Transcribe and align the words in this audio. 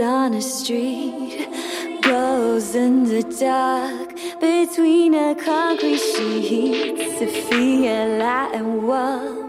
on 0.00 0.34
a 0.34 0.40
street, 0.40 1.48
goes 2.02 2.74
in 2.74 3.04
the 3.04 3.22
dark 3.40 4.14
between 4.40 5.14
a 5.14 5.34
concrete 5.34 5.98
sheet. 5.98 7.18
Sofia 7.18 8.18
light 8.18 8.52
and 8.54 8.82
warm, 8.82 9.48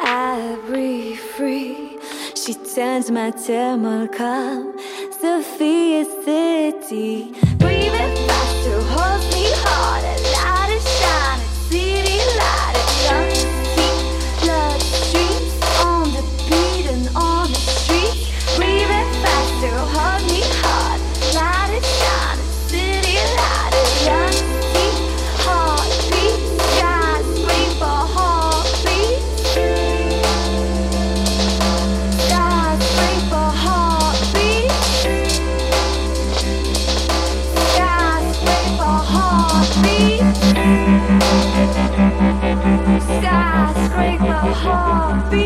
I 0.00 0.58
breathe 0.66 1.18
free. 1.18 1.98
She 2.34 2.54
turns 2.54 3.10
my 3.10 3.30
thermal 3.30 4.08
calm. 4.08 4.74
Sofia 5.20 6.04
city, 6.24 7.34
breathing 7.58 7.97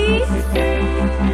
heartbeat. 0.08 1.31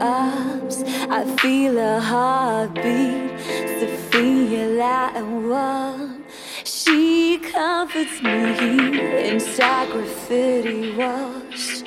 Arms. 0.00 0.82
I 1.10 1.24
feel 1.40 1.74
her 1.74 2.00
heartbeat. 2.00 3.38
Sofia 3.78 4.66
light 4.68 5.12
and 5.16 5.48
warm. 5.48 6.24
She 6.64 7.38
comforts 7.38 8.22
me 8.22 9.28
inside 9.30 9.90
graffiti 9.90 10.94
walls. 10.96 11.84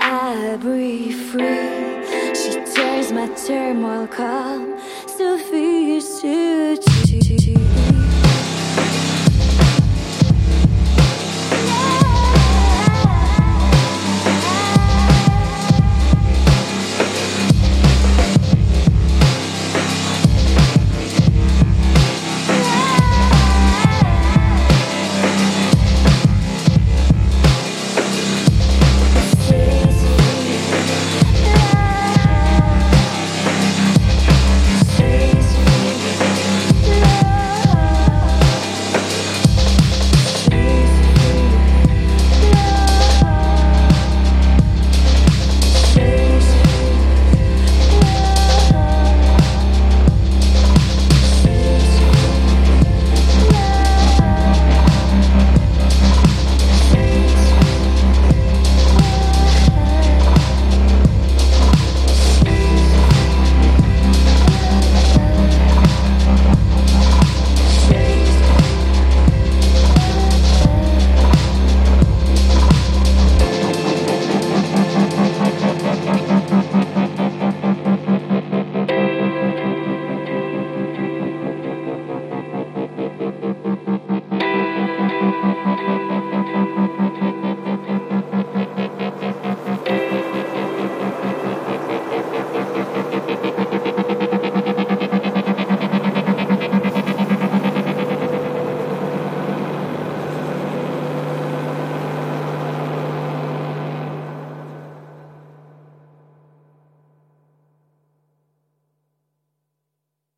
I 0.00 0.56
breathe 0.60 1.20
free. 1.30 2.34
She 2.34 2.52
turns 2.74 3.12
my 3.12 3.28
turmoil 3.46 4.06
calm. 4.06 4.67